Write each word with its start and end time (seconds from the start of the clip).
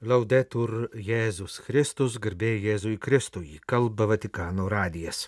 Laudetur 0.00 0.86
Jėzus 0.96 1.58
Kristus, 1.60 2.14
garbė 2.16 2.54
Jėzui 2.56 2.94
Kristui, 2.96 3.58
kalba 3.68 4.06
Vatikano 4.08 4.64
radijas. 4.72 5.26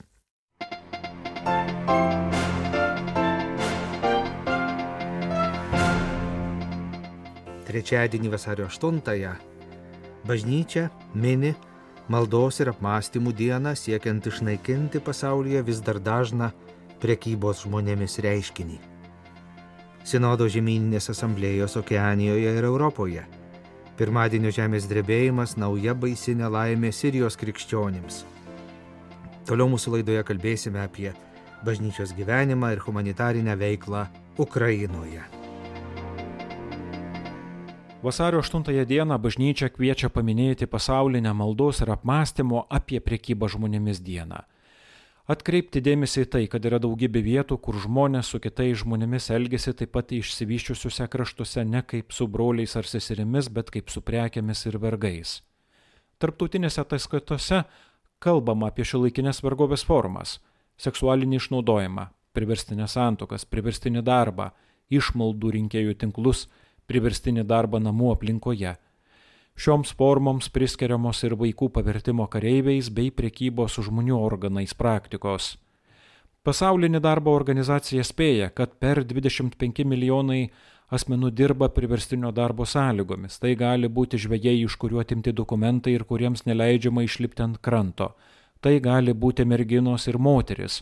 Trečiadienį 7.68 8.32
vasario 8.32 8.70
8-ąją 8.72 9.34
bažnyčia 10.24 10.86
mini 11.12 11.52
maldos 12.08 12.62
ir 12.64 12.72
apmąstymų 12.72 13.36
dieną 13.42 13.74
siekiant 13.76 14.30
išnaikinti 14.32 15.04
pasaulyje 15.04 15.66
vis 15.68 15.84
dar 15.84 16.00
dažną 16.00 16.48
prekybos 17.04 17.66
žmonėmis 17.66 18.16
reiškinį. 18.24 18.80
Sinodo 20.08 20.48
žemyninės 20.48 21.12
asamblėjos 21.12 21.76
Okeanijoje 21.84 22.56
ir 22.56 22.72
Europoje 22.72 23.28
Pirmadienio 24.02 24.50
žemės 24.50 24.88
drebėjimas 24.90 25.52
nauja 25.54 25.92
baisi 25.94 26.32
nelaimė 26.34 26.88
Sirijos 26.90 27.36
krikščionims. 27.38 28.16
Toliau 29.46 29.68
mūsų 29.70 29.92
laidoje 29.92 30.24
kalbėsime 30.26 30.80
apie 30.82 31.12
bažnyčios 31.62 32.10
gyvenimą 32.16 32.72
ir 32.74 32.82
humanitarinę 32.82 33.54
veiklą 33.60 34.00
Ukrainoje. 34.42 35.22
Vasario 38.02 38.42
8 38.42 38.66
dieną 38.90 39.20
bažnyčia 39.22 39.70
kviečia 39.70 40.10
paminėti 40.10 40.66
pasaulinę 40.66 41.30
maldos 41.30 41.84
ir 41.86 41.94
apmąstymo 41.94 42.66
apie 42.80 42.98
priekybą 42.98 43.54
žmonėmis 43.54 44.02
dieną 44.02 44.42
atkreipti 45.30 45.82
dėmesį 45.82 46.24
į 46.24 46.28
tai, 46.34 46.42
kad 46.50 46.64
yra 46.66 46.80
daugybė 46.82 47.22
vietų, 47.22 47.58
kur 47.62 47.78
žmonės 47.78 48.32
su 48.32 48.40
kitais 48.42 48.80
žmonėmis 48.82 49.30
elgesi 49.34 49.74
taip 49.76 49.92
pat 49.94 50.12
išsivyščiusiuose 50.16 51.06
kraštuose 51.12 51.64
ne 51.68 51.82
kaip 51.86 52.12
su 52.12 52.26
broliais 52.26 52.74
ar 52.76 52.88
seserimis, 52.88 53.48
bet 53.48 53.70
kaip 53.70 53.90
su 53.90 54.02
prekiamis 54.02 54.66
ir 54.66 54.78
vergais. 54.82 55.40
Tarptautinėse 56.22 56.82
ataskaitose 56.82 57.64
kalbama 58.22 58.70
apie 58.70 58.86
šiuolaikinės 58.86 59.42
vergovės 59.42 59.84
formas- 59.84 60.38
seksualinį 60.84 61.38
išnaudojimą, 61.40 62.08
priverstinės 62.34 62.94
santokas, 62.98 63.44
priverstinį 63.44 64.02
darbą, 64.02 64.52
išmaldų 64.90 65.52
rinkėjų 65.56 65.94
tinklus, 65.98 66.48
priverstinį 66.86 67.44
darbą 67.46 67.80
namų 67.80 68.12
aplinkoje 68.16 68.76
Šioms 69.54 69.92
formoms 69.94 70.48
priskiriamos 70.48 71.20
ir 71.26 71.36
vaikų 71.36 71.68
pavertimo 71.74 72.24
kareiviais 72.26 72.88
bei 72.90 73.10
priekybos 73.12 73.76
žmonių 73.84 74.16
organais 74.16 74.72
praktikos. 74.74 75.56
Pasaulinė 76.42 76.98
darbo 77.04 77.34
organizacija 77.36 78.02
spėja, 78.02 78.48
kad 78.50 78.78
per 78.80 79.04
25 79.04 79.84
milijonai 79.86 80.48
asmenų 80.90 81.30
dirba 81.36 81.68
priverstinio 81.68 82.32
darbo 82.32 82.64
sąlygomis. 82.66 83.38
Tai 83.38 83.52
gali 83.60 83.88
būti 83.88 84.18
žvėjai, 84.18 84.56
iš 84.64 84.76
kuriuo 84.80 85.04
atimti 85.04 85.32
dokumentai 85.32 85.94
ir 85.94 86.04
kuriems 86.08 86.46
neleidžiama 86.48 87.04
išlipti 87.06 87.44
ant 87.44 87.60
kranto. 87.62 88.12
Tai 88.60 88.72
gali 88.80 89.12
būti 89.12 89.44
merginos 89.44 90.08
ir 90.08 90.18
moteris, 90.18 90.80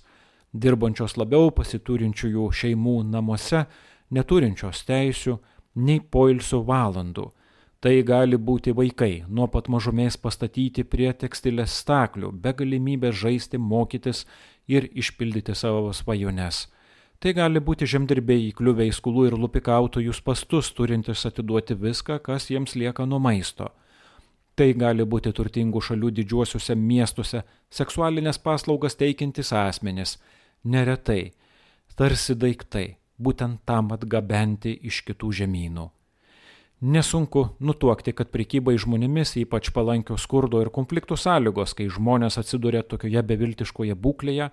dirbančios 0.52 1.18
labiau 1.18 1.50
pasiturinčiųjų 1.58 2.46
šeimų 2.62 2.96
namuose, 3.10 3.66
neturinčios 4.10 4.86
teisių 4.88 5.36
nei 5.74 6.00
poilsio 6.00 6.62
valandų 6.66 7.30
Tai 7.80 7.94
gali 8.04 8.36
būti 8.36 8.74
vaikai, 8.76 9.22
nuo 9.24 9.46
pat 9.48 9.70
mažumės 9.72 10.18
pastatyti 10.20 10.82
prie 10.84 11.08
tekstilės 11.16 11.78
staklių, 11.80 12.28
be 12.36 12.52
galimybės 12.52 13.14
žaisti, 13.16 13.56
mokytis 13.56 14.26
ir 14.68 14.84
išpildyti 14.92 15.54
savo 15.56 15.94
svajones. 15.96 16.66
Tai 17.20 17.32
gali 17.36 17.60
būti 17.64 17.86
žemdirbiai 17.88 18.50
įkliuvę 18.50 18.84
į 18.84 18.92
skulų 18.96 19.24
ir 19.30 19.36
lupikautojus 19.40 20.20
pastus, 20.24 20.68
turintys 20.76 21.24
atiduoti 21.28 21.76
viską, 21.76 22.18
kas 22.24 22.50
jiems 22.52 22.76
lieka 22.76 23.06
nuo 23.08 23.18
maisto. 23.20 23.70
Tai 24.56 24.66
gali 24.76 25.06
būti 25.08 25.32
turtingų 25.32 25.80
šalių 25.80 26.10
didžiuosiuose 26.18 26.76
miestuose 26.76 27.40
seksualinės 27.72 28.40
paslaugas 28.44 28.98
teikiantis 29.00 29.54
asmenys, 29.56 30.18
neretai, 30.64 31.32
tarsi 31.96 32.36
daiktai, 32.36 32.84
būtent 33.16 33.64
tam 33.64 33.88
atgabenti 33.96 34.74
iš 34.84 35.00
kitų 35.08 35.32
žemynų. 35.40 35.88
Nesunku 36.80 37.42
nutuokti, 37.60 38.14
kad 38.16 38.30
prekybai 38.32 38.78
žmonėmis 38.80 39.34
ypač 39.42 39.68
palankios 39.76 40.22
skurdo 40.24 40.62
ir 40.64 40.70
konfliktų 40.72 41.18
sąlygos, 41.20 41.74
kai 41.76 41.90
žmonės 41.92 42.38
atsiduria 42.40 42.80
tokioje 42.80 43.20
beviltiškoje 43.20 43.96
būklėje, 44.00 44.46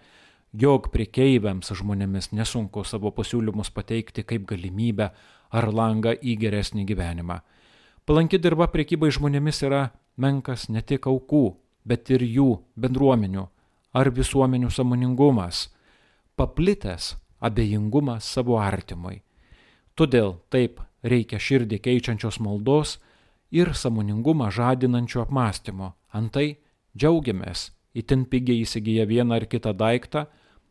jog 0.51 0.89
priekeiviams 0.91 1.71
žmonėmis 1.71 2.33
nesunku 2.35 2.83
savo 2.83 3.13
pasiūlymus 3.15 3.71
pateikti 3.71 4.25
kaip 4.27 4.43
galimybę 4.49 5.07
ar 5.55 5.67
langą 5.71 6.11
į 6.19 6.35
geresnį 6.41 6.83
gyvenimą. 6.89 7.39
Palanki 8.03 8.41
dirba 8.43 8.67
priekybai 8.75 9.07
žmonėmis 9.07 9.63
yra 9.63 9.85
menkas 10.19 10.67
ne 10.67 10.83
tik 10.83 11.07
aukų, 11.07 11.55
bet 11.87 12.11
ir 12.11 12.27
jų 12.27 12.49
bendruomenių 12.75 13.45
ar 13.95 14.11
visuomenių 14.11 14.67
samoningumas, 14.67 15.69
paplitęs 16.35 17.13
abejingumas 17.39 18.27
savo 18.27 18.59
artimui. 18.59 19.21
Todėl 19.95 20.35
taip 20.51 20.83
reikia 21.03 21.39
širdį 21.39 21.79
keičiančios 21.83 22.39
maldos 22.39 22.97
ir 23.51 23.73
samoningumą 23.73 24.49
žadinančio 24.51 25.23
apmąstymo. 25.25 25.93
Antai 26.13 26.57
džiaugiamės, 26.97 27.71
itin 27.93 28.25
pigiai 28.25 28.63
įsigiję 28.63 29.05
vieną 29.07 29.35
ar 29.35 29.47
kitą 29.47 29.73
daiktą, 29.73 30.25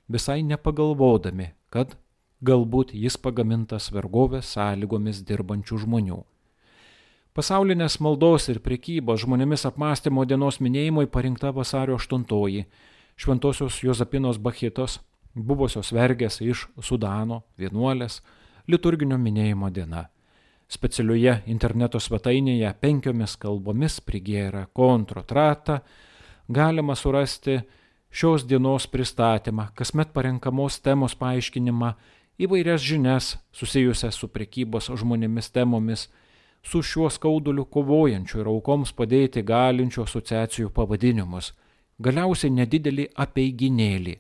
visai 0.09 0.43
nepagalvodami, 0.43 1.53
kad 1.71 1.97
galbūt 2.43 2.95
jis 2.95 3.17
pagamintas 3.17 3.91
vergovės 3.93 4.55
sąlygomis 4.57 5.23
dirbančių 5.27 5.83
žmonių. 5.85 6.23
Pasaulinės 7.37 7.99
maldos 8.01 8.49
ir 8.49 8.63
prekybos 8.65 9.21
žmonėmis 9.27 9.67
apmąstymo 9.69 10.25
dienos 10.25 10.57
minėjimui 10.61 11.05
parinkta 11.13 11.53
vasario 11.53 11.99
8-oji 12.01 12.65
Šventojios 13.17 13.83
Jozapinos 13.85 14.39
Bachitos, 14.41 14.99
buvusios 15.35 15.93
vergės 15.93 16.41
iš 16.41 16.67
Sudano, 16.81 17.43
vienuolės, 17.61 18.23
liturginio 18.69 19.17
minėjimo 19.21 19.71
diena. 19.73 20.07
Specialioje 20.67 21.45
interneto 21.47 22.01
svetainėje 22.03 22.73
penkiomis 22.83 23.37
kalbomis 23.39 24.01
prigėra 24.03 24.65
kontrotratą 24.75 25.79
galima 26.49 26.97
surasti 26.99 27.61
šios 28.11 28.47
dienos 28.47 28.87
pristatymą, 28.91 29.69
kasmet 29.75 30.13
parenkamos 30.15 30.81
temos 30.83 31.15
paaiškinimą, 31.15 31.93
įvairias 32.43 32.83
žinias 32.83 33.37
susijusias 33.55 34.19
su 34.19 34.29
prekybos 34.29 34.91
žmonėmis 34.91 35.53
temomis, 35.55 36.09
su 36.67 36.83
šiuo 36.83 37.11
skauduliu 37.15 37.67
kovojančių 37.71 38.43
ir 38.43 38.51
aukoms 38.51 38.93
padėti 38.93 39.45
galinčių 39.47 40.03
asociacijų 40.03 40.73
pavadinimus, 40.75 41.53
galiausiai 42.03 42.51
nedidelį 42.51 43.11
apeiginėlį 43.15 44.17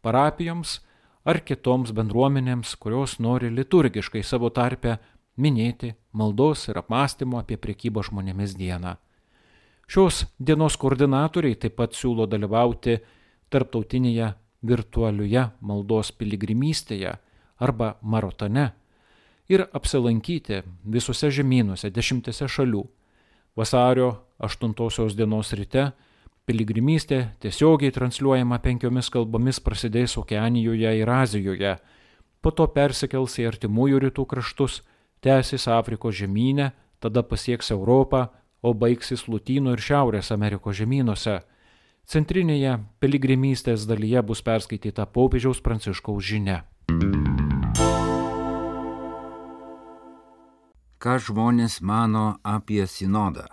parapijoms 0.00 0.78
ar 1.28 1.42
kitoms 1.44 1.92
bendruomenėms, 1.92 2.74
kurios 2.80 3.18
nori 3.20 3.50
liturgiškai 3.52 4.22
savo 4.24 4.48
tarpę 4.48 4.96
minėti 5.36 5.94
maldos 6.12 6.68
ir 6.68 6.78
apmąstymo 6.80 7.38
apie 7.40 7.56
priekybą 7.56 8.02
žmonėmis 8.08 8.56
dieną. 8.58 8.96
Šios 9.90 10.24
dienos 10.38 10.76
koordinatoriai 10.78 11.58
taip 11.58 11.76
pat 11.78 11.96
siūlo 11.98 12.26
dalyvauti 12.30 13.00
tarptautinėje 13.50 14.34
virtualioje 14.62 15.48
maldos 15.60 16.12
piligrimystėje 16.12 17.16
arba 17.58 17.96
marotone 18.02 18.70
ir 19.50 19.66
apsilankyti 19.74 20.62
visose 20.84 21.30
žemynuose 21.34 21.90
dešimtėse 21.90 22.46
šalių. 22.46 22.84
Vasario 23.58 24.12
8 24.38 25.16
dienos 25.18 25.52
ryte 25.58 25.90
piligrimystė 26.46 27.18
tiesiogiai 27.42 27.92
transliuojama 27.94 28.60
penkiomis 28.62 29.10
kalbomis 29.10 29.60
prasidės 29.60 30.16
Okeanijoje 30.18 30.94
ir 30.98 31.10
Azijoje, 31.10 31.76
po 32.40 32.50
to 32.50 32.66
persikels 32.74 33.36
į 33.38 33.48
artimųjų 33.50 34.00
rytų 34.06 34.26
kraštus 34.26 34.80
tęsis 35.20 35.68
Afrikos 35.68 36.14
žemynę, 36.14 36.70
tada 37.00 37.22
pasieks 37.22 37.70
Europą, 37.70 38.26
o 38.62 38.74
baigsis 38.74 39.24
Lutynų 39.28 39.76
ir 39.76 39.80
Šiaurės 39.80 40.32
Amerikos 40.34 40.76
žemynuose. 40.80 41.40
Centrinėje 42.10 42.76
piligrimystės 43.00 43.86
dalyje 43.88 44.22
bus 44.26 44.42
perskaityta 44.42 45.06
popiežiaus 45.06 45.60
pranciškaus 45.64 46.24
žinia. 46.24 46.64
Ką 51.00 51.16
žmonės 51.16 51.80
mano 51.80 52.40
apie 52.44 52.82
sinodą? 52.84 53.46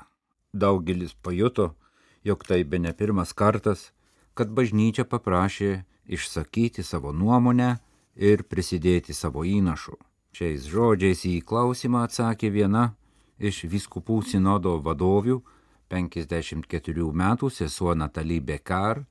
Daugelis 0.51 1.13
pajuto, 1.13 1.75
jog 2.23 2.43
tai 2.43 2.63
be 2.63 2.81
ne 2.83 2.91
pirmas 2.91 3.31
kartas, 3.31 3.91
kad 4.35 4.51
bažnyčia 4.51 5.05
paprašė 5.07 5.85
išsakyti 6.07 6.83
savo 6.83 7.13
nuomonę 7.13 7.77
ir 8.15 8.43
prisidėti 8.43 9.15
savo 9.15 9.45
įnašu. 9.47 9.95
Šiais 10.35 10.68
žodžiais 10.69 11.24
į 11.25 11.41
klausimą 11.47 12.03
atsakė 12.07 12.50
viena 12.53 12.94
iš 13.39 13.63
viskupų 13.69 14.21
sinodo 14.25 14.77
vadovių, 14.83 15.41
54 15.89 17.12
metų 17.13 17.50
sesuo 17.53 17.94
Natalie 17.95 18.41
Bekar, 18.41 19.06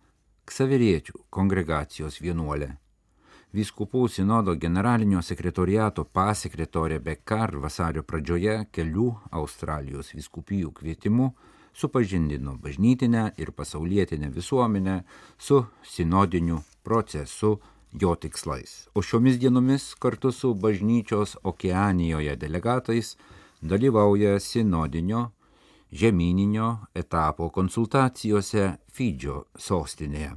ksaveriečių 0.47 1.25
kongregacijos 1.31 2.21
vienuolė. 2.21 2.77
Vyskupų 3.57 4.09
sinodo 4.13 4.53
generalinio 4.61 5.23
sekretoriato 5.25 6.05
pasekretorė 6.05 6.99
Bekar 7.01 7.55
vasario 7.57 8.03
pradžioje 8.03 8.67
kelių 8.75 9.07
Australijos 9.31 10.13
vyskupijų 10.13 10.75
kvietimu 10.77 11.31
supažindino 11.77 12.57
bažnytinę 12.61 13.31
ir 13.37 13.53
pasaulietinę 13.53 14.29
visuomenę 14.35 15.03
su 15.39 15.65
sinodiniu 15.85 16.61
procesu 16.83 17.59
jo 18.01 18.15
tikslais. 18.15 18.89
O 18.95 19.03
šiomis 19.03 19.39
dienomis 19.41 19.95
kartu 19.95 20.33
su 20.33 20.55
bažnyčios 20.55 21.37
Okeanijoje 21.43 22.37
delegatais 22.37 23.17
dalyvauja 23.61 24.41
sinodinio 24.41 25.31
žemyninio 25.93 26.77
etapo 26.95 27.49
konsultacijose 27.49 28.73
Fidžio 28.93 29.45
sostinėje. 29.57 30.35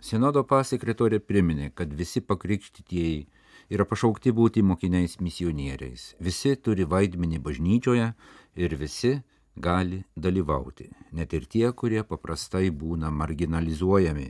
Sinodo 0.00 0.44
pasekretorė 0.44 1.18
priminė, 1.18 1.70
kad 1.74 1.92
visi 1.92 2.20
pakrikštytieji 2.20 3.26
yra 3.72 3.86
pašaukti 3.88 4.32
būti 4.32 4.62
mokiniais 4.62 5.18
misionieriais. 5.20 6.12
Visi 6.20 6.54
turi 6.56 6.84
vaidmenį 6.84 7.40
bažnyčioje 7.42 8.12
ir 8.54 8.76
visi 8.76 9.16
gali 9.56 10.04
dalyvauti, 10.14 10.90
net 11.12 11.32
ir 11.32 11.46
tie, 11.48 11.70
kurie 11.72 12.04
paprastai 12.04 12.68
būna 12.70 13.10
marginalizuojami. 13.10 14.28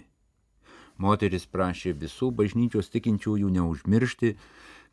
Moteris 0.99 1.45
prašė 1.47 1.93
visų 2.01 2.31
bažnyčios 2.33 2.89
tikinčiųjų 2.95 3.51
neužmiršti, 3.59 4.33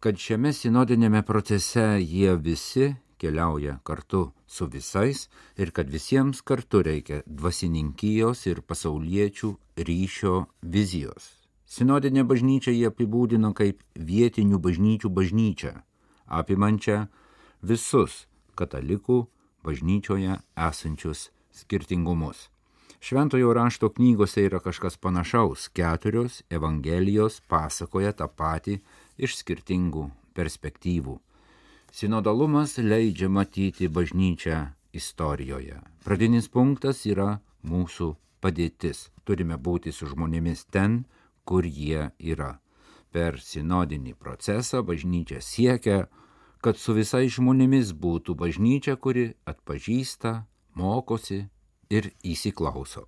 kad 0.03 0.19
šiame 0.19 0.51
sinodinėme 0.51 1.23
procese 1.23 1.85
jie 2.01 2.35
visi 2.35 2.89
keliauja 3.23 3.77
kartu 3.87 4.33
su 4.47 4.67
visais 4.67 5.29
ir 5.55 5.71
kad 5.71 5.87
visiems 5.89 6.41
kartu 6.41 6.83
reikia 6.83 7.21
dvasininkijos 7.25 8.43
ir 8.51 8.59
pasauliečių 8.67 9.53
ryšio 9.89 10.35
vizijos. 10.75 11.29
Sinodinė 11.65 12.25
bažnyčia 12.27 12.73
jie 12.75 12.89
apibūdino 12.91 13.53
kaip 13.57 13.79
vietinių 13.95 14.59
bažnyčių 14.65 15.09
bažnyčią, 15.09 15.71
apimančią 16.27 17.05
visus 17.63 18.25
katalikų 18.59 19.23
bažnyčioje 19.63 20.41
esančius 20.69 21.29
skirtingumus. 21.55 22.52
Šventojo 23.03 23.53
rašto 23.53 23.89
knygose 23.89 24.45
yra 24.47 24.59
kažkas 24.63 24.95
panašaus, 24.97 25.67
keturios 25.67 26.37
Evangelijos 26.49 27.41
pasakoja 27.51 28.13
tą 28.15 28.29
patį 28.31 28.77
iš 29.19 29.33
skirtingų 29.41 30.05
perspektyvų. 30.31 31.17
Sinodalumas 31.91 32.77
leidžia 32.79 33.27
matyti 33.27 33.89
bažnyčią 33.91 34.61
istorijoje. 34.95 35.81
Pradinis 36.07 36.47
punktas 36.47 37.03
yra 37.03 37.41
mūsų 37.67 38.07
padėtis. 38.39 39.09
Turime 39.27 39.59
būti 39.59 39.91
su 39.91 40.07
žmonėmis 40.07 40.63
ten, 40.71 41.03
kur 41.43 41.67
jie 41.67 42.07
yra. 42.19 42.53
Per 43.11 43.41
sinodinį 43.43 44.15
procesą 44.15 44.79
bažnyčia 44.79 45.43
siekia, 45.43 46.05
kad 46.63 46.79
su 46.79 46.95
visais 46.95 47.35
žmonėmis 47.35 47.91
būtų 47.91 48.39
bažnyčia, 48.39 48.95
kuri 48.95 49.33
atpažįsta, 49.43 50.37
mokosi 50.79 51.49
ir 51.93 52.09
įsiklauso. 52.25 53.05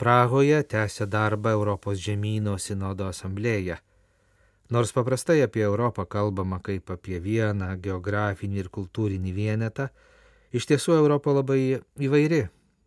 Prahoje 0.00 0.62
tęsia 0.68 1.06
darbą 1.06 1.52
Europos 1.54 2.00
žemynų 2.02 2.56
sinodo 2.58 3.06
asamblėje. 3.12 3.78
Nors 4.74 4.90
paprastai 4.96 5.42
apie 5.44 5.62
Europą 5.62 6.06
kalbama 6.08 6.58
kaip 6.64 6.90
apie 6.90 7.20
vieną 7.22 7.68
geografinį 7.84 8.64
ir 8.64 8.70
kultūrinį 8.74 9.34
vienetą, 9.36 9.88
iš 10.52 10.66
tiesų 10.70 10.96
Europa 10.98 11.36
labai 11.36 11.60
įvairi 12.00 12.42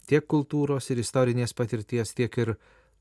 tiek 0.09 0.25
kultūros 0.25 0.89
ir 0.91 1.01
istorinės 1.03 1.53
patirties, 1.53 2.13
tiek 2.17 2.37
ir 2.43 2.55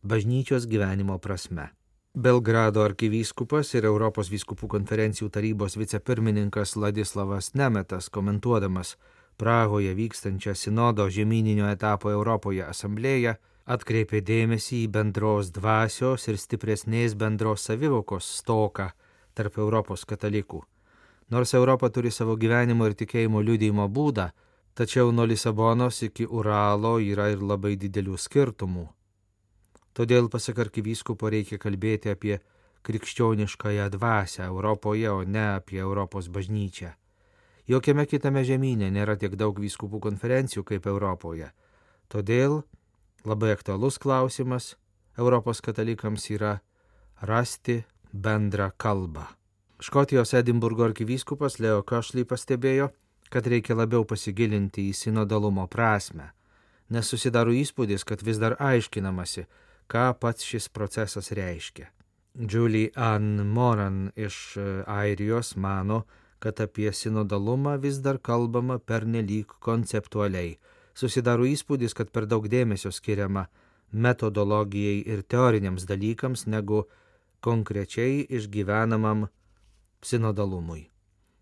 bažnyčios 0.04 0.68
gyvenimo 0.70 1.18
prasme. 1.18 1.70
Belgrado 2.16 2.80
arkivyskupas 2.80 3.74
ir 3.76 3.84
Europos 3.84 4.30
vyskupų 4.32 4.70
konferencijų 4.72 5.26
tarybos 5.34 5.74
vicepirmininkas 5.76 6.72
Ladislavas 6.80 7.50
Nemetas 7.52 8.08
komentuodamas 8.08 8.94
Prahoje 9.36 9.92
vykstančią 9.98 10.54
sinodo 10.56 11.10
žemyninio 11.12 11.68
etapo 11.68 12.08
Europoje 12.08 12.64
asamblėją 12.64 13.34
atkreipė 13.68 14.22
dėmesį 14.24 14.80
į 14.86 14.88
bendros 14.96 15.52
dvasios 15.52 16.24
ir 16.32 16.40
stipresnės 16.40 17.18
bendros 17.20 17.68
savivokos 17.68 18.32
stoką 18.40 18.88
tarp 19.36 19.60
Europos 19.60 20.08
katalikų. 20.08 20.64
Nors 21.28 21.52
Europa 21.52 21.92
turi 21.92 22.10
savo 22.10 22.40
gyvenimo 22.40 22.88
ir 22.88 22.96
tikėjimo 22.96 23.44
liudijimo 23.44 23.90
būdą, 23.92 24.30
tačiau 24.72 25.12
nuo 25.12 25.28
Lisabonos 25.28 26.00
iki 26.08 26.24
Uralo 26.24 26.96
yra 26.96 27.28
ir 27.36 27.44
labai 27.44 27.76
didelių 27.76 28.16
skirtumų. 28.16 28.88
Todėl, 29.96 30.28
pasak 30.28 30.58
arkivyskupo, 30.60 31.30
reikia 31.32 31.56
kalbėti 31.58 32.12
apie 32.12 32.36
krikščioniškąją 32.86 33.88
dvasę 33.96 34.44
Europoje, 34.44 35.08
o 35.12 35.24
ne 35.24 35.46
apie 35.56 35.80
Europos 35.80 36.28
bažnyčią. 36.28 36.92
Jokiame 37.66 38.04
kitame 38.06 38.44
žemynė 38.46 38.92
nėra 38.94 39.16
tiek 39.18 39.34
daug 39.34 39.56
vyskupų 39.58 39.98
konferencijų 40.04 40.62
kaip 40.68 40.86
Europoje. 40.86 41.48
Todėl 42.12 42.60
labai 43.26 43.50
aktualus 43.56 43.98
klausimas 43.98 44.76
Europos 45.18 45.64
katalikams 45.64 46.28
yra 46.30 46.60
rasti 47.26 47.80
bendrą 48.12 48.70
kalbą. 48.76 49.26
Škotijos 49.80 50.34
Edinburgo 50.34 50.84
arkivyskupas 50.84 51.58
Leo 51.58 51.82
Kašly 51.82 52.24
pastebėjo, 52.24 52.92
kad 53.32 53.48
reikia 53.50 53.74
labiau 53.74 54.04
pasigilinti 54.04 54.86
į 54.90 54.94
sinodalumo 54.94 55.66
prasme, 55.66 56.30
nes 56.88 57.08
susidaro 57.08 57.50
įspūdis, 57.52 58.04
kad 58.06 58.22
vis 58.22 58.38
dar 58.38 58.54
aiškinamasi, 58.62 59.46
ką 59.88 60.12
pats 60.20 60.44
šis 60.44 60.68
procesas 60.68 61.32
reiškia. 61.32 61.90
Julie 62.34 62.90
Ann 62.94 63.46
Moran 63.48 64.10
iš 64.16 64.56
e, 64.56 64.64
Airijos 64.86 65.56
mano, 65.56 66.04
kad 66.38 66.60
apie 66.60 66.92
sinodalumą 66.92 67.78
vis 67.80 68.02
dar 68.04 68.18
kalbama 68.18 68.78
pernelyg 68.78 69.54
konceptualiai 69.60 70.58
susidaro 70.96 71.46
įspūdis, 71.48 71.94
kad 71.94 72.10
per 72.10 72.26
daug 72.26 72.48
dėmesio 72.48 72.92
skiriama 72.92 73.46
metodologijai 73.92 75.02
ir 75.06 75.22
teoriniams 75.22 75.86
dalykams 75.88 76.46
negu 76.46 76.84
konkrečiai 77.44 78.24
išgyvenamam 78.38 79.26
sinodalumui. 80.02 80.86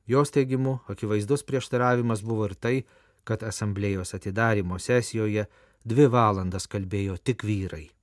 Jos 0.06 0.34
teigimu, 0.34 0.80
akivaizdus 0.90 1.46
prieštaravimas 1.48 2.22
buvo 2.22 2.50
ir 2.50 2.54
tai, 2.54 2.76
kad 3.24 3.42
asamblėjos 3.46 4.12
atidarimo 4.18 4.78
sesijoje 4.78 5.46
dvi 5.84 6.06
valandas 6.12 6.68
kalbėjo 6.68 7.16
tik 7.24 7.46
vyrai. 7.46 7.93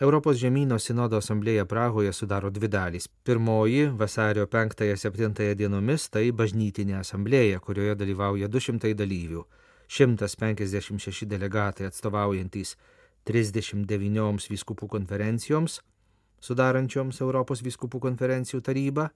Europos 0.00 0.38
žemynų 0.40 0.78
sinodo 0.80 1.18
asamblėja 1.20 1.66
Prahoje 1.68 2.14
sudaro 2.16 2.48
dvi 2.48 2.70
dalys. 2.72 3.04
Pirmoji- 3.06 3.90
vasario 4.02 4.46
5-7 4.46 5.54
dienomis- 5.54 6.08
tai 6.14 6.32
bažnytinė 6.32 7.00
asamblėja, 7.00 7.60
kurioje 7.60 7.94
dalyvauja 7.96 8.48
200 8.48 8.94
dalyvių. 8.94 9.44
156 9.88 11.26
delegatai 11.26 11.84
atstovaujantys 11.90 12.76
39 13.26 14.48
vyskupų 14.48 14.88
konferencijoms, 14.88 15.80
sudarančioms 16.40 17.20
Europos 17.20 17.60
vyskupų 17.60 18.00
konferencijų 18.00 18.62
tarybą. 18.62 19.10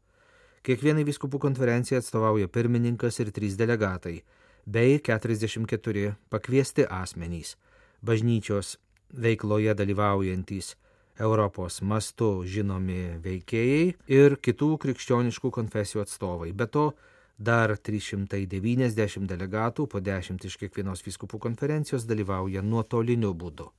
Kiekvienai 0.62 1.05
vyskupų 1.05 1.38
konferencijai 1.38 2.03
atstovauja 2.03 2.47
pirmininkas 2.49 3.21
ir 3.21 3.33
trys 3.33 3.57
delegatai, 3.57 4.23
bei 4.67 4.99
44 4.99 6.17
pakviesti 6.29 6.85
asmenys, 6.85 7.57
bažnyčios 8.05 8.76
veikloje 9.16 9.75
dalyvaujantys 9.78 10.75
Europos 11.21 11.80
mastu 11.83 12.42
žinomi 12.47 13.18
veikėjai 13.23 13.83
ir 14.11 14.38
kitų 14.42 14.71
krikščioniškų 14.83 15.50
konfesijų 15.54 16.02
atstovai. 16.02 16.52
Be 16.52 16.66
to, 16.66 16.92
Dar 17.38 17.75
390 17.75 19.26
delegatų, 19.26 19.88
po 19.90 19.99
10 19.99 20.44
iš 20.47 20.54
kiekvienos 20.61 21.02
vyskupų 21.02 21.40
konferencijos 21.42 22.06
dalyvauja 22.06 22.62
nuotoliniu 22.62 23.33
būdu. 23.35 23.73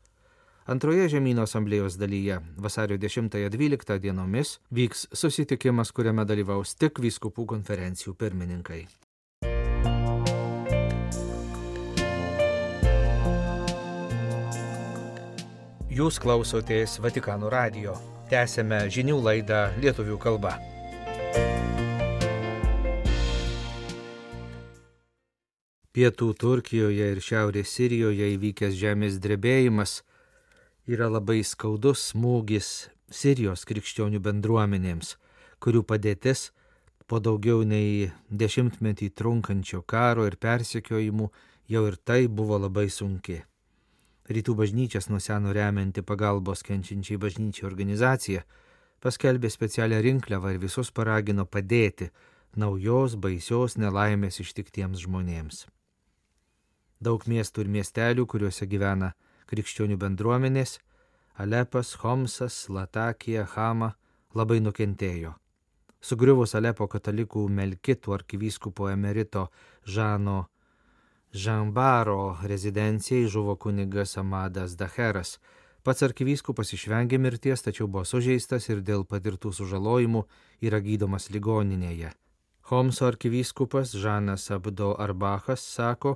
Antroje 0.68 1.08
žemynų 1.14 1.46
asamblėjos 1.46 1.96
dalyje 2.02 2.42
vasario 2.58 2.98
10-12 2.98 4.00
dienomis 4.02 4.58
vyks 4.74 5.08
susitikimas, 5.14 5.94
kuriame 5.96 6.26
dalyvaus 6.26 6.76
tik 6.76 7.00
vyskupų 7.00 7.46
konferencijų 7.54 8.16
pirmininkai. 8.20 8.84
Jūs 15.96 16.18
klausotės 16.20 16.98
Vatikano 17.00 17.48
radio. 17.48 17.94
Tęsėme 18.28 18.82
žinių 18.92 19.14
laidą 19.24 19.60
lietuvių 19.80 20.18
kalba. 20.20 20.58
Pietų 25.96 26.28
Turkijoje 26.36 27.08
ir 27.14 27.24
Šiaurės 27.24 27.72
Sirijoje 27.78 28.28
įvykęs 28.34 28.76
žemės 28.76 29.22
drebėjimas 29.24 30.02
yra 30.84 31.08
labai 31.08 31.40
skaudus 31.48 32.10
smūgis 32.12 32.90
Sirijos 33.08 33.64
krikščionių 33.64 34.20
bendruomenėms, 34.20 35.16
kurių 35.64 35.88
padėtis 35.88 36.50
po 37.08 37.24
daugiau 37.24 37.64
nei 37.64 38.12
dešimtmetį 38.28 39.14
trunkančio 39.16 39.86
karo 39.88 40.28
ir 40.28 40.36
persekiojimų 40.36 41.32
jau 41.72 41.88
ir 41.88 42.02
tai 42.04 42.26
buvo 42.28 42.60
labai 42.68 42.90
sunki. 42.92 43.46
Rytų 44.30 44.56
bažnyčias 44.62 45.10
nuo 45.10 45.20
seno 45.22 45.54
remianti 45.54 46.02
pagalbos 46.02 46.64
kenčiančiai 46.66 47.20
bažnyčiai 47.22 47.68
organizacija, 47.70 48.46
paskelbė 49.04 49.52
specialią 49.54 50.02
rinkliavą 50.02 50.56
ir 50.56 50.62
visus 50.64 50.92
paragino 50.92 51.46
padėti 51.46 52.10
naujos 52.56 53.16
baisios 53.22 53.78
nelaimės 53.78 54.40
ištiktiems 54.42 55.04
žmonėms. 55.06 55.66
Daug 57.02 57.28
miestų 57.28 57.66
ir 57.66 57.72
miestelių, 57.78 58.26
kuriuose 58.26 58.66
gyvena 58.66 59.14
krikščionių 59.52 59.98
bendruomenės, 60.02 60.80
Alepas, 61.38 61.98
Homsas, 62.02 62.70
Latakija, 62.72 63.44
Hama 63.56 63.92
labai 64.34 64.62
nukentėjo. 64.64 65.36
Sugriuvus 66.00 66.56
Alepo 66.56 66.88
katalikų 66.88 67.48
Melkitų 67.52 68.14
arkivyskupo 68.16 68.88
emerito 68.92 69.50
Žano 69.84 70.46
Žambaro 71.36 72.38
rezidencijai 72.44 73.28
žuvo 73.28 73.56
kunigas 73.56 74.18
Amadas 74.18 74.78
Daheras. 74.78 75.40
Pats 75.84 76.06
arkivyskupas 76.08 76.72
išvengė 76.78 77.20
mirties, 77.20 77.60
tačiau 77.66 77.90
buvo 77.92 78.06
sužeistas 78.08 78.70
ir 78.70 78.80
dėl 78.80 79.04
patirtų 79.04 79.52
sužalojimų 79.58 80.22
yra 80.64 80.80
gydomas 80.80 81.28
ligoninėje. 81.36 82.14
Homso 82.72 83.10
arkivyskupas 83.12 83.92
Žanas 83.92 84.48
Abdo 84.56 84.96
Arbachas 84.96 85.68
sako, 85.76 86.16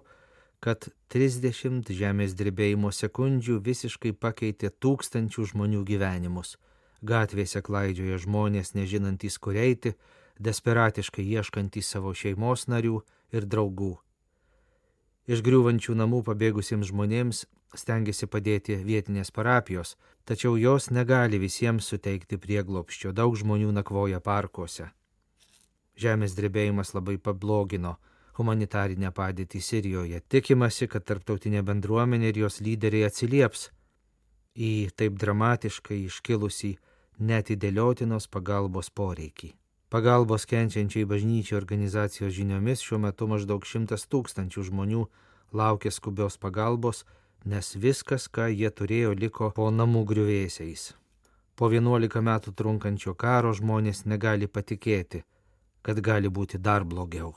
kad 0.64 0.88
30 1.12 1.92
žemės 1.92 2.40
drebėjimo 2.40 2.96
sekundžių 2.96 3.60
visiškai 3.70 4.16
pakeitė 4.16 4.72
tūkstančių 4.72 5.52
žmonių 5.52 5.84
gyvenimus. 5.84 6.56
Gatvėse 7.04 7.60
klaidžioja 7.60 8.24
žmonės 8.24 8.72
nežinantys 8.72 9.36
kur 9.38 9.60
eiti, 9.60 9.98
desperatiškai 10.40 11.28
ieškantys 11.28 11.92
savo 11.92 12.16
šeimos 12.16 12.70
narių 12.72 13.02
ir 13.36 13.44
draugų. 13.46 13.98
Iš 15.30 15.44
griūvančių 15.46 15.94
namų 15.94 16.24
pabėgusiems 16.26 16.88
žmonėms 16.90 17.44
stengiasi 17.78 18.26
padėti 18.26 18.80
vietinės 18.82 19.30
parapijos, 19.30 19.92
tačiau 20.26 20.56
jos 20.58 20.90
negali 20.90 21.38
visiems 21.38 21.86
suteikti 21.92 22.40
prieglopščio, 22.42 23.12
daug 23.14 23.38
žmonių 23.38 23.70
nakvoja 23.76 24.24
parkuose. 24.26 24.90
Žemės 26.00 26.34
drebėjimas 26.34 26.96
labai 26.96 27.20
pablogino 27.22 27.98
humanitarinę 28.40 29.12
padėtį 29.14 29.62
Sirijoje. 29.62 30.24
Tikimasi, 30.34 30.88
kad 30.90 31.06
tarptautinė 31.06 31.62
bendruomenė 31.68 32.34
ir 32.34 32.42
jos 32.48 32.62
lyderiai 32.66 33.06
atsilieps 33.12 33.68
į 34.56 34.90
taip 34.98 35.20
dramatiškai 35.22 36.02
iškilusį 36.08 36.74
netidėliotinos 37.20 38.32
pagalbos 38.32 38.90
poreikį. 38.90 39.59
Pagalbos 39.90 40.46
kenčiančiai 40.46 41.06
bažnyčiai 41.10 41.58
organizacijos 41.58 42.34
žiniomis 42.36 42.84
šiuo 42.86 43.00
metu 43.08 43.26
maždaug 43.26 43.64
šimtas 43.66 44.04
tūkstančių 44.06 44.66
žmonių 44.68 45.08
laukia 45.58 45.90
skubios 45.90 46.38
pagalbos, 46.38 47.08
nes 47.46 47.74
viskas, 47.74 48.28
ką 48.30 48.52
jie 48.54 48.70
turėjo, 48.70 49.16
liko 49.18 49.50
po 49.58 49.72
namų 49.74 50.06
griuvėsiais. 50.14 50.94
Po 51.58 51.72
11 51.74 52.22
metų 52.22 52.54
trunkančio 52.54 53.16
karo 53.18 53.50
žmonės 53.58 54.06
negali 54.06 54.46
patikėti, 54.46 55.24
kad 55.82 56.06
gali 56.06 56.30
būti 56.30 56.62
dar 56.62 56.86
blogiau. 56.86 57.34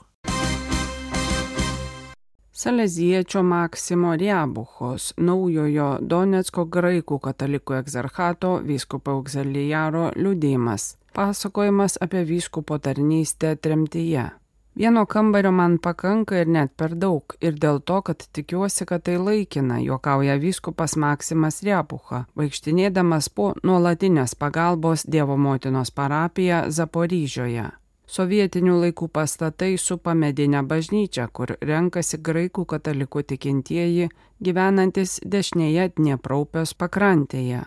Saleziečio 2.52 3.40
Maksimo 3.42 4.12
Riabuchos, 4.12 5.14
naujojo 5.16 5.94
Donetsko 6.04 6.68
graikų 6.68 7.16
katalikų 7.18 7.80
egzarchato 7.80 8.58
vyskupo 8.60 9.16
auxiliaro 9.16 10.10
liūdėjimas, 10.20 10.98
pasakojimas 11.14 11.98
apie 12.00 12.24
vyskupo 12.28 12.78
tarnystę 12.78 13.56
tremtyje. 13.56 14.30
Vieno 14.76 15.06
kambario 15.06 15.52
man 15.52 15.78
pakanka 15.78 16.38
ir 16.40 16.48
net 16.48 16.72
per 16.76 16.94
daug, 16.96 17.36
ir 17.40 17.58
dėl 17.60 17.82
to, 17.84 17.98
kad 18.02 18.24
tikiuosi, 18.32 18.86
kad 18.88 19.04
tai 19.04 19.18
laikina, 19.20 19.76
juokauja 19.84 20.38
vyskupas 20.40 20.96
Maksimas 20.96 21.60
Riabucha, 21.62 22.24
vaikštinėdamas 22.40 23.28
po 23.28 23.52
nuolatinės 23.62 24.34
pagalbos 24.34 25.04
Dievo 25.04 25.36
motinos 25.36 25.92
parapiją 25.92 26.64
Zaporyžioje 26.72 27.68
sovietinių 28.12 28.78
laikų 28.84 29.08
pastatai 29.08 29.76
supa 29.80 30.14
medinę 30.14 30.62
bažnyčią, 30.68 31.28
kur 31.32 31.54
renkasi 31.60 32.20
graikų 32.28 32.66
katalikų 32.74 33.24
tikintieji 33.32 34.08
gyvenantis 34.42 35.18
dešinėje 35.24 35.92
Dniepraupios 35.96 36.74
pakrantėje. 36.74 37.64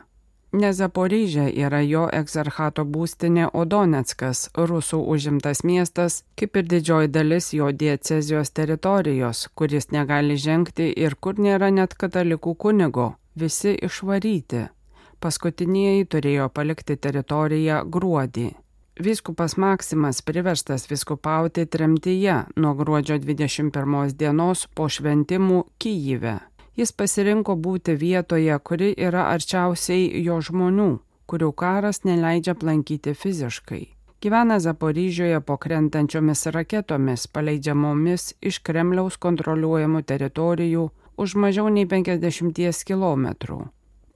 Ne 0.56 0.70
Zaporyžė 0.72 1.50
yra 1.66 1.82
jo 1.84 2.06
egzarchato 2.16 2.86
būstinė, 2.88 3.50
o 3.60 3.66
Donetskas, 3.68 4.46
rusų 4.56 5.02
užimtas 5.16 5.66
miestas, 5.68 6.22
kaip 6.40 6.56
ir 6.56 6.70
didžioji 6.72 7.12
dalis 7.12 7.50
jo 7.58 7.74
diecezijos 7.82 8.54
teritorijos, 8.56 9.50
kuris 9.60 9.90
negali 9.92 10.38
žengti 10.40 10.88
ir 10.96 11.18
kur 11.20 11.42
nėra 11.48 11.74
net 11.76 11.98
katalikų 12.00 12.56
kunigo, 12.56 13.10
visi 13.36 13.76
išvaryti. 13.90 14.64
Paskutinieji 15.20 16.08
turėjo 16.16 16.48
palikti 16.56 16.96
teritoriją 16.96 17.84
gruodį. 17.92 18.48
Vyskupas 18.96 19.58
Maksimas 19.60 20.24
priverstas 20.24 20.88
viskupauti 20.88 21.66
tremtyje 21.66 22.44
nuo 22.56 22.76
gruodžio 22.80 23.20
21 23.20 24.16
dienos 24.16 24.68
po 24.72 24.88
šventimų 24.88 25.66
Kyjive. 25.76 26.40
Jis 26.76 26.92
pasirinko 26.92 27.56
būti 27.56 27.96
vietoje, 27.96 28.60
kuri 28.60 28.94
yra 29.00 29.30
arčiausiai 29.32 30.24
jo 30.26 30.42
žmonių, 30.44 30.90
kurių 31.26 31.52
karas 31.56 32.04
neleidžia 32.04 32.56
aplankyti 32.56 33.14
fiziškai. 33.16 33.84
Gyvena 34.22 34.60
Zaporyžioje 34.60 35.40
po 35.42 35.58
krentančiomis 35.58 36.46
raketomis, 36.52 37.28
paleidžiamomis 37.28 38.34
iš 38.42 38.60
Kremliaus 38.60 39.20
kontroliuojamų 39.22 40.02
teritorijų 40.12 40.90
už 41.18 41.36
mažiau 41.40 41.70
nei 41.70 41.86
50 41.86 42.84
km. 42.88 43.28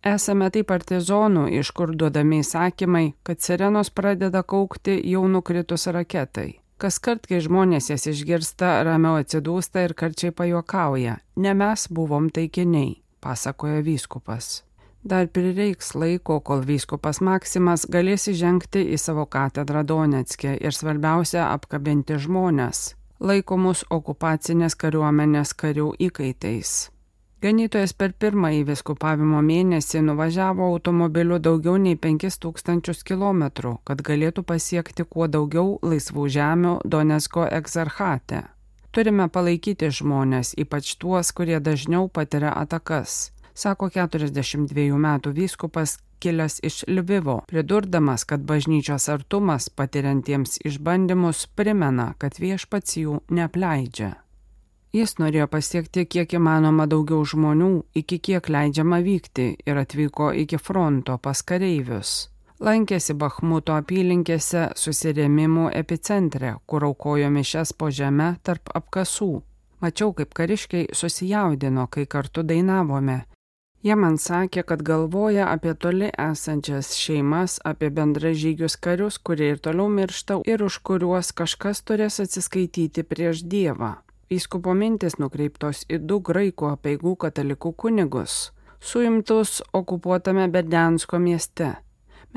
Esame 0.04 0.48
taip 0.52 0.68
partizonų, 0.72 1.50
iš 1.60 1.72
kur 1.76 1.92
duodami 1.96 2.40
įsakymai, 2.44 3.06
kad 3.24 3.44
sirenos 3.44 3.92
pradeda 3.92 4.44
kaukti 4.44 4.96
jau 5.12 5.28
nukritus 5.28 5.88
raketai. 5.92 6.60
Kas 6.80 6.96
kart, 7.04 7.26
kai 7.28 7.42
žmonės 7.44 7.90
jas 7.92 8.06
išgirsta, 8.08 8.78
ramiau 8.88 9.18
atsidūsta 9.20 9.82
ir 9.84 9.94
karčiai 10.00 10.32
pajuokauja. 10.32 11.18
Ne 11.36 11.52
mes 11.52 11.82
buvom 11.92 12.30
taikiniai, 12.32 12.94
pasakoja 13.20 13.82
vyskupas. 13.84 14.62
Dar 15.04 15.28
prireiks 15.28 15.92
laiko, 15.96 16.38
kol 16.40 16.64
vyskupas 16.64 17.20
Maksimas 17.24 17.84
galės 17.92 18.30
įžengti 18.32 18.86
į 18.96 19.00
savo 19.00 19.26
katedrą 19.28 19.84
Donetskė 19.88 20.56
ir 20.56 20.76
svarbiausia 20.76 21.50
apkabinti 21.50 22.16
žmonės, 22.20 22.94
laikomus 23.20 23.84
okupacinės 23.92 24.80
kariuomenės 24.80 25.52
karių 25.60 25.94
įkaitais. 26.08 26.92
Ganytojas 27.40 27.94
per 27.96 28.12
pirmąjį 28.20 28.66
viskupavimo 28.68 29.40
mėnesį 29.48 30.02
nuvažiavo 30.04 30.66
automobiliu 30.74 31.38
daugiau 31.40 31.78
nei 31.80 31.96
5000 31.96 33.06
km, 33.08 33.46
kad 33.88 34.04
galėtų 34.04 34.44
pasiekti 34.44 35.06
kuo 35.08 35.30
daugiau 35.32 35.78
laisvų 35.80 36.28
žemių 36.36 36.74
Donetsko 36.84 37.48
egzarchate. 37.48 38.44
Turime 38.92 39.30
palaikyti 39.32 39.88
žmonės, 39.88 40.52
ypač 40.60 40.98
tuos, 41.00 41.32
kurie 41.32 41.62
dažniau 41.64 42.10
patiria 42.12 42.52
atakas, 42.60 43.32
sako 43.56 43.88
42 43.96 45.00
metų 45.00 45.32
vyskupas 45.40 46.00
kilęs 46.20 46.60
iš 46.60 46.84
Lvivo, 46.92 47.44
pridurdamas, 47.48 48.28
kad 48.28 48.44
bažnyčios 48.44 49.08
artumas 49.08 49.70
patiriantiems 49.70 50.60
išbandymus 50.68 51.48
primena, 51.56 52.16
kad 52.20 52.36
viešpats 52.36 53.00
jų 53.00 53.22
neapleidžia. 53.32 54.18
Jis 54.90 55.20
norėjo 55.22 55.46
pasiekti 55.54 56.08
kiek 56.10 56.32
įmanoma 56.34 56.88
daugiau 56.90 57.22
žmonių, 57.22 57.84
iki 58.02 58.18
kiek 58.26 58.48
leidžiama 58.50 58.98
vykti 59.06 59.52
ir 59.70 59.78
atvyko 59.78 60.32
iki 60.44 60.58
fronto 60.58 61.20
pas 61.22 61.44
kareivius. 61.46 62.14
Lankėsi 62.60 63.14
Bahmuto 63.14 63.76
apylinkėse 63.78 64.64
susirėmimų 64.76 65.68
epicentre, 65.78 66.56
kur 66.66 66.88
aukojo 66.90 67.30
mišes 67.30 67.76
po 67.78 67.92
žemę 67.94 68.34
tarp 68.44 68.74
apkasų. 68.82 69.30
Mačiau, 69.80 70.10
kaip 70.18 70.34
kariškiai 70.34 70.90
susijaudino, 70.92 71.86
kai 71.88 72.08
kartu 72.10 72.44
dainavome. 72.44 73.22
Jie 73.86 73.96
man 73.96 74.18
sakė, 74.18 74.66
kad 74.68 74.82
galvoja 74.84 75.46
apie 75.54 75.72
toli 75.78 76.10
esančias 76.18 76.96
šeimas, 77.00 77.62
apie 77.64 77.94
bendražygius 77.94 78.76
karius, 78.76 79.22
kurie 79.22 79.54
ir 79.54 79.62
toliau 79.64 79.88
miršta 79.88 80.42
ir 80.50 80.66
už 80.66 80.82
kuriuos 80.84 81.32
kažkas 81.32 81.86
turės 81.86 82.20
atsiskaityti 82.26 83.06
prieš 83.08 83.46
Dievą. 83.46 84.00
Vyskupo 84.30 84.76
mintis 84.78 85.18
nukreiptos 85.18 85.86
į 85.90 85.98
du 86.06 86.20
graikų 86.22 86.68
apieigų 86.76 87.16
katalikų 87.24 87.72
kunigus, 87.82 88.52
suimtus 88.80 89.64
okupuotame 89.74 90.46
Berdensko 90.54 91.18
mieste. 91.20 91.72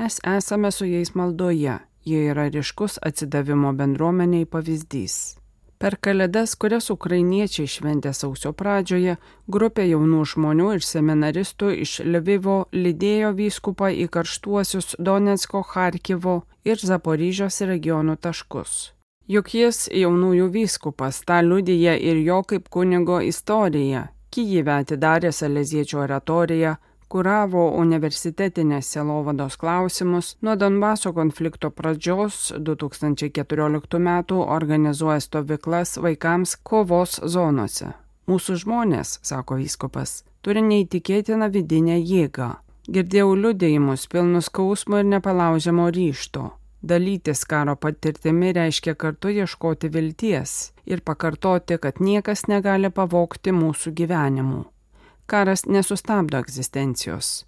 Mes 0.01 0.17
esame 0.25 0.71
su 0.73 0.87
jais 0.89 1.13
maldoje, 1.13 1.77
jie 2.01 2.25
yra 2.31 2.47
ryškus 2.49 2.97
atsidavimo 3.09 3.75
bendruomeniai 3.77 4.49
pavyzdys. 4.49 5.35
Per 5.77 5.97
kalėdas, 5.99 6.55
kurias 6.55 6.89
ukrainiečiai 6.89 7.67
šventė 7.67 8.13
sausio 8.15 8.53
pradžioje, 8.57 9.17
grupė 9.51 9.85
jaunų 9.89 10.23
žmonių 10.31 10.71
ir 10.77 10.85
seminaristų 10.87 11.73
iš 11.85 11.97
Lvivo 12.07 12.57
lydėjo 12.71 13.33
vyskupą 13.37 13.91
į 13.91 14.07
karštuosius 14.17 14.95
Donetsko, 14.97 15.61
Harkivo 15.75 16.39
ir 16.63 16.79
Zaporyžios 16.79 17.61
regionų 17.67 18.15
taškus. 18.15 18.93
Juk 19.33 19.47
jis 19.57 19.87
jaunųjų 19.89 20.47
vyskupas, 20.53 21.23
tą 21.25 21.39
liudyja 21.41 21.95
ir 21.97 22.19
jo 22.21 22.43
kaip 22.45 22.67
kunigo 22.69 23.17
istorija. 23.25 24.11
Kyjyve 24.33 24.73
atidarė 24.75 25.31
Saleziečio 25.33 26.03
oratoriją, 26.03 26.75
kuravo 27.09 27.63
universitetinės 27.81 28.91
selovados 28.93 29.57
klausimus, 29.57 30.35
nuo 30.45 30.53
Donbaso 30.59 31.15
konflikto 31.17 31.71
pradžios 31.73 32.51
2014 32.69 33.99
m. 34.03 34.13
organizuoja 34.59 35.19
stovyklas 35.25 35.97
vaikams 35.97 36.57
kovos 36.61 37.19
zonose. 37.25 37.93
Mūsų 38.29 38.61
žmonės, 38.67 39.19
sako 39.25 39.57
vyskupas, 39.63 40.23
turi 40.45 40.61
neįtikėtiną 40.61 41.49
vidinę 41.53 41.97
jėgą. 41.97 42.55
Girdėjau 42.85 43.33
liudėjimus 43.33 44.09
pilnus 44.11 44.51
skausmo 44.51 45.01
ir 45.01 45.09
nepalaužiamo 45.15 45.89
ryšto. 45.89 46.51
Dalytis 46.83 47.45
karo 47.45 47.75
patirtimi 47.75 48.49
reiškia 48.53 48.93
kartu 48.99 49.29
ieškoti 49.31 49.87
vilties 49.87 50.73
ir 50.85 50.99
pakartoti, 51.01 51.77
kad 51.77 52.01
niekas 52.03 52.43
negali 52.51 52.89
pavokti 52.91 53.53
mūsų 53.55 53.93
gyvenimų. 53.99 54.59
Karas 55.25 55.63
nesustabdo 55.65 56.41
egzistencijos. 56.43 57.45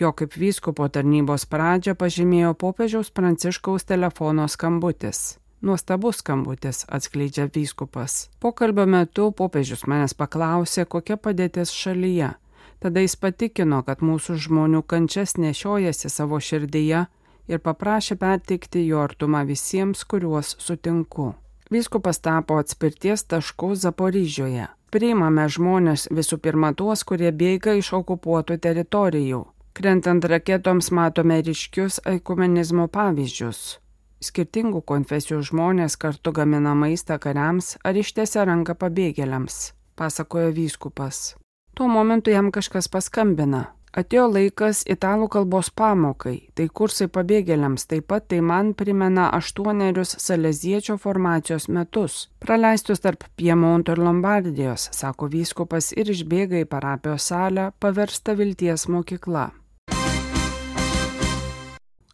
Jo 0.00 0.14
kaip 0.16 0.38
vyskupo 0.40 0.88
tarnybos 0.88 1.44
pradžią 1.52 1.92
pažymėjo 2.00 2.54
popiežiaus 2.64 3.12
pranciškaus 3.12 3.84
telefono 3.84 4.48
skambutis. 4.48 5.36
Nuostabus 5.60 6.24
skambutis, 6.24 6.86
atskleidžia 6.88 7.50
vyskupas. 7.52 8.30
Pokalbio 8.40 8.86
metu 8.88 9.28
popiežius 9.36 9.84
manęs 9.84 10.16
paklausė, 10.16 10.88
kokia 10.88 11.20
padėtis 11.20 11.76
šalyje. 11.76 12.32
Tada 12.80 13.04
jis 13.04 13.20
patikino, 13.20 13.84
kad 13.84 14.00
mūsų 14.00 14.40
žmonių 14.48 14.80
kančias 14.82 15.36
nešiojasi 15.36 16.08
savo 16.08 16.40
širdyje 16.40 17.04
ir 17.48 17.62
paprašė 17.62 18.16
perteikti 18.20 18.86
jo 18.86 19.00
artumą 19.02 19.44
visiems, 19.48 20.04
kuriuos 20.04 20.56
sutinku. 20.58 21.32
Vyskupas 21.72 22.20
tapo 22.20 22.58
atspirties 22.60 23.24
tašku 23.24 23.74
Zaporyžioje. 23.74 24.68
Priimame 24.92 25.46
žmonės 25.48 26.10
visų 26.12 26.36
pirma 26.44 26.74
tuos, 26.76 27.00
kurie 27.08 27.30
bėga 27.32 27.72
iš 27.80 27.94
okupuotų 27.96 28.58
teritorijų. 28.60 29.46
Krentant 29.72 30.24
raketoms 30.28 30.90
matome 30.92 31.38
ryškius 31.40 32.02
ekumenizmo 32.04 32.90
pavyzdžius. 32.92 33.78
Skirtingų 34.20 34.82
konfesijų 34.84 35.40
žmonės 35.48 35.96
kartu 35.96 36.34
gamina 36.36 36.74
maistą 36.76 37.16
kariams 37.18 37.78
ar 37.82 37.96
ištiesia 37.96 38.44
ranką 38.44 38.76
pabėgėliams, 38.76 39.72
pasakojo 39.96 40.52
vyskupas. 40.52 41.38
Tuo 41.72 41.88
momentu 41.88 42.30
jam 42.30 42.52
kažkas 42.52 42.92
paskambina. 42.92 43.70
Atėjo 43.92 44.22
laikas 44.32 44.78
italų 44.88 45.26
kalbos 45.34 45.68
pamokai, 45.76 46.48
tai 46.56 46.64
kursai 46.72 47.10
pabėgėliams, 47.12 47.84
taip 47.90 48.06
pat 48.08 48.24
tai 48.32 48.38
man 48.40 48.70
primena 48.72 49.26
aštuonerius 49.36 50.14
Saleziečio 50.24 50.96
formacijos 51.02 51.68
metus, 51.68 52.30
praleistus 52.40 53.04
tarp 53.04 53.28
Piemonto 53.36 53.92
ir 53.92 54.00
Lombardijos, 54.00 54.88
sako 54.96 55.28
vyskupas 55.36 55.92
ir 55.92 56.08
išbėga 56.08 56.64
į 56.64 56.70
parapijos 56.72 57.28
salę, 57.28 57.68
paversta 57.84 58.32
vilties 58.38 58.88
mokykla. 58.88 59.50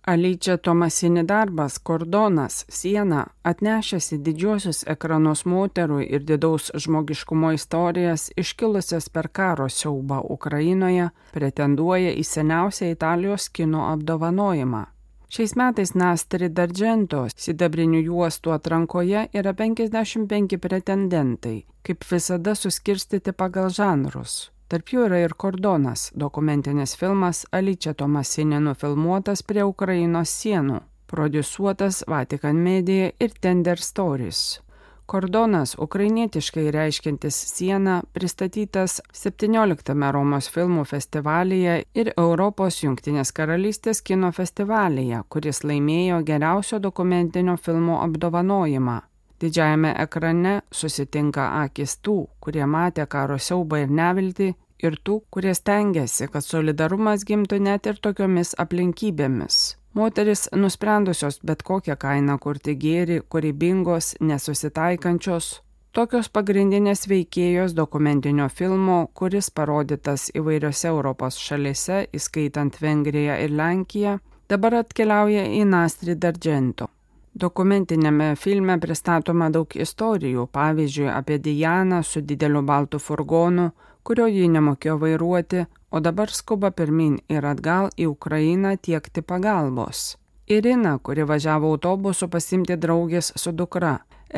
Alyčia 0.08 0.56
Tomasini 0.56 1.22
darbas, 1.22 1.74
kordonas, 1.78 2.62
siena, 2.72 3.26
atnešęs 3.44 4.06
į 4.16 4.18
didžiosius 4.24 4.80
ekranus 4.88 5.42
moterų 5.44 5.98
ir 6.06 6.24
didaus 6.30 6.70
žmogiškumo 6.84 7.50
istorijas 7.52 8.30
iškilusias 8.40 9.10
per 9.12 9.28
karo 9.28 9.68
siaubą 9.68 10.22
Ukrainoje, 10.36 11.10
pretenduoja 11.36 12.16
į 12.16 12.24
seniausią 12.24 12.88
Italijos 12.96 13.50
kino 13.52 13.84
apdovanojimą. 13.92 14.86
Šiais 15.28 15.58
metais 15.60 15.92
Nastri 15.92 16.48
Dargento 16.48 17.26
sidabrinių 17.36 18.00
juostų 18.08 18.56
atrankoje 18.56 19.28
yra 19.36 19.52
55 19.52 20.56
pretendentai, 20.56 21.58
kaip 21.84 22.08
visada 22.08 22.56
suskirstyti 22.56 23.36
pagal 23.36 23.68
žanrus. 23.68 24.46
Tarp 24.68 24.90
jų 24.92 25.06
yra 25.06 25.22
ir 25.24 25.32
Kordonas, 25.32 26.10
dokumentinis 26.12 26.92
filmas 27.00 27.46
Alyčia 27.56 27.94
Tomasinė 27.96 28.58
nufilmuotas 28.60 29.40
prie 29.40 29.62
Ukrainos 29.64 30.28
sienų, 30.42 30.82
produsuotas 31.08 32.02
Vatikan 32.04 32.60
Media 32.60 33.08
ir 33.16 33.32
Tender 33.40 33.80
Stories. 33.80 34.60
Kordonas, 35.08 35.72
ukrainietiškai 35.80 36.66
reiškintis 36.68 37.40
sieną, 37.54 38.02
pristatytas 38.12 39.00
17 39.16 39.96
Romos 40.12 40.52
filmų 40.52 40.84
festivalyje 40.84 41.80
ir 41.96 42.12
Europos 42.12 42.82
Junktinės 42.82 43.32
karalystės 43.32 44.04
kino 44.04 44.34
festivalyje, 44.36 45.24
kuris 45.32 45.64
laimėjo 45.64 46.20
geriausio 46.28 46.76
dokumentinio 46.76 47.56
filmo 47.56 48.02
apdovanojimą. 48.04 49.00
Didžiajame 49.40 49.92
ekrane 50.02 50.52
susitinka 50.74 51.44
akis 51.62 52.00
tų, 52.02 52.16
kurie 52.42 52.64
matė 52.66 53.04
karo 53.06 53.36
siaubą 53.38 53.84
ir 53.84 53.92
neviltį, 53.94 54.48
ir 54.82 54.96
tų, 55.04 55.20
kurie 55.30 55.54
stengiasi, 55.54 56.28
kad 56.32 56.44
solidarumas 56.46 57.24
gimtų 57.28 57.60
net 57.64 57.86
ir 57.86 58.00
tokiomis 58.02 58.54
aplinkybėmis. 58.58 59.78
Moteris 59.98 60.48
nusprendusios 60.54 61.40
bet 61.42 61.64
kokią 61.66 61.96
kainą 61.98 62.36
kurti 62.38 62.76
gėrį, 62.78 63.22
kūrybingos, 63.32 64.12
nesusitaikančios, 64.20 65.48
tokios 65.96 66.28
pagrindinės 66.28 67.08
veikėjos 67.10 67.74
dokumentinio 67.74 68.46
filmo, 68.52 68.98
kuris 69.14 69.50
parodytas 69.50 70.28
įvairiose 70.38 70.92
Europos 70.92 71.40
šalise, 71.42 72.04
įskaitant 72.14 72.78
Vengriją 72.82 73.40
ir 73.42 73.56
Lenkiją, 73.58 74.18
dabar 74.48 74.82
atkeliauja 74.84 75.48
į 75.58 75.64
Nastri 75.72 76.14
Dargento. 76.14 76.92
Dokumentinėme 77.38 78.32
filme 78.34 78.74
pristatoma 78.82 79.46
daug 79.54 79.74
istorijų, 79.84 80.48
pavyzdžiui, 80.56 81.06
apie 81.12 81.36
Dianą 81.38 82.00
su 82.02 82.18
dideliu 82.26 82.64
baltu 82.66 82.98
furgonu, 82.98 83.68
kurio 84.02 84.24
ji 84.26 84.48
nemokėjo 84.50 84.96
vairuoti, 84.98 85.60
o 85.94 86.00
dabar 86.02 86.32
skuba 86.34 86.72
pirmin 86.74 87.12
ir 87.30 87.44
atgal 87.46 87.92
į 87.94 88.08
Ukrainą 88.10 88.72
tiekti 88.82 89.22
pagalbos. 89.22 90.16
Irina, 90.50 90.96
kuri 90.98 91.26
važiavo 91.30 91.70
autobusu 91.76 92.26
pasimti 92.32 92.74
draugės 92.74 93.30
su 93.36 93.52
dukra. 93.52 93.92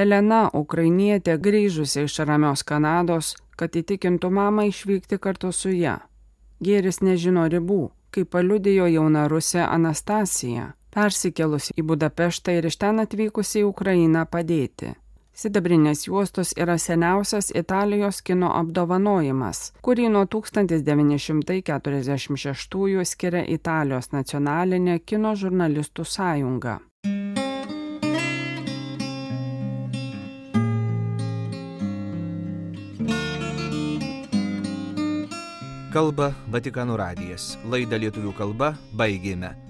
Elena, 0.05 0.43
ukrainietė, 0.53 1.39
grįžusi 1.47 2.05
iš 2.05 2.19
ramios 2.29 2.67
Kanados, 2.69 3.31
kad 3.57 3.79
įtikintų 3.81 4.29
mamą 4.41 4.67
išvykti 4.69 5.17
kartu 5.17 5.55
su 5.57 5.73
ją. 5.73 5.97
Gėris 6.61 7.01
nežino 7.01 7.47
ribų, 7.49 7.81
kaip 8.13 8.29
paliudijo 8.37 8.91
jauna 8.93 9.25
rusė 9.33 9.65
Anastasija 9.65 10.75
persikėlusi 10.95 11.73
į 11.79 11.83
Budapeštą 11.91 12.51
ir 12.59 12.65
iš 12.71 12.77
ten 12.83 12.97
atvykusi 13.05 13.57
į 13.63 13.65
Ukrainą 13.71 14.23
padėti. 14.27 14.89
Sidabrinės 15.41 16.01
juostos 16.09 16.51
yra 16.59 16.77
seniausias 16.79 17.47
Italijos 17.57 18.21
kino 18.21 18.49
apdovanojimas, 18.59 19.73
kurį 19.81 20.09
nuo 20.13 20.25
1946 20.27 23.05
skiria 23.13 23.45
Italijos 23.47 24.13
nacionalinė 24.13 24.99
kino 25.01 25.35
žurnalistų 25.35 26.05
sąjunga. 26.05 26.81
Kalba 35.91 36.31
Vatikano 36.47 36.95
radijas. 37.01 37.57
Laidą 37.67 37.99
lietuvių 37.99 38.31
kalba 38.39 38.77
baigėme. 38.95 39.70